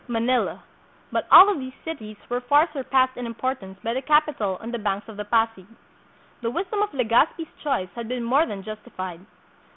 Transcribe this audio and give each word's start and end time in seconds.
Manila. 0.07 0.63
But 1.11 1.27
all 1.29 1.47
of 1.51 1.59
these 1.59 1.75
cities 1.85 2.17
were 2.27 2.41
far 2.41 2.67
surpassed 2.73 3.17
in 3.17 3.27
importance 3.27 3.77
by 3.83 3.93
the 3.93 4.01
capital 4.01 4.57
on 4.59 4.71
the 4.71 4.79
banks 4.79 5.07
of 5.07 5.15
the 5.15 5.25
Pasig. 5.25 5.67
The 6.41 6.49
wisdom 6.49 6.81
of 6.81 6.89
Legazpi's 6.91 7.53
choice 7.63 7.89
had 7.93 8.07
been 8.07 8.23
more 8.23 8.47
than 8.47 8.63
justified. 8.63 9.23